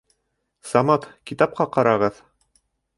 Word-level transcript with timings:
Самат, 0.69 1.07
китапҡа 1.31 1.71
ҡарағыҙ 1.77 2.23